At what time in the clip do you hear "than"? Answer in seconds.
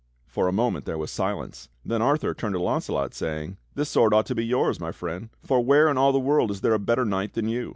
7.33-7.47